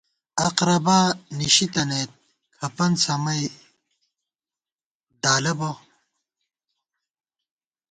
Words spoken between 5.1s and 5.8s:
دالہ بہ